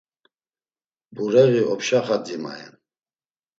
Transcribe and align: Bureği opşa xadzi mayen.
Bureği 1.15 1.61
opşa 1.73 1.99
xadzi 2.07 2.37
mayen. 2.43 2.73